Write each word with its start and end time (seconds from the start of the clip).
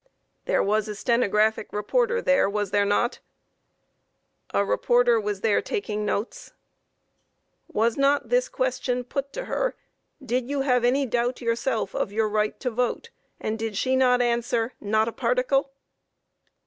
Q. 0.03 0.07
There 0.45 0.63
was 0.63 0.87
a 0.87 0.95
stenographic 0.95 1.71
reporter 1.71 2.23
there, 2.23 2.49
was 2.49 2.71
there 2.71 2.87
not? 2.87 3.19
A. 4.51 4.61
A 4.61 4.65
reporter 4.65 5.21
was 5.21 5.41
there 5.41 5.61
taking 5.61 6.05
notes. 6.05 6.47
Q. 6.47 6.53
Was 7.67 7.97
not 7.97 8.29
this 8.29 8.49
question 8.49 9.03
put 9.03 9.31
to 9.33 9.45
her 9.45 9.75
"Did 10.19 10.49
you 10.49 10.61
have 10.61 10.83
any 10.83 11.05
doubt 11.05 11.39
yourself 11.39 11.93
of 11.93 12.11
your 12.11 12.29
right 12.29 12.59
to 12.61 12.71
vote?" 12.71 13.11
and 13.39 13.59
did 13.59 13.77
she 13.77 13.95
not 13.95 14.23
answer 14.23 14.73
"Not 14.79 15.07
a 15.07 15.11
particle?" 15.13 15.71